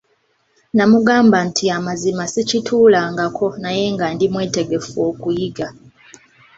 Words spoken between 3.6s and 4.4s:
naye nga ndi